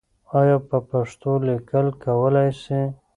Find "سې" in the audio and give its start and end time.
2.61-2.81